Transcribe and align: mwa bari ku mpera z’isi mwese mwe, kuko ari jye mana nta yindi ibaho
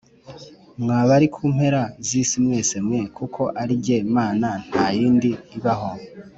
mwa 0.81 0.99
bari 1.09 1.27
ku 1.35 1.43
mpera 1.55 1.81
z’isi 2.07 2.37
mwese 2.45 2.75
mwe, 2.85 2.99
kuko 3.17 3.41
ari 3.61 3.73
jye 3.83 3.97
mana 4.15 4.49
nta 4.69 4.85
yindi 4.97 5.31
ibaho 5.57 5.91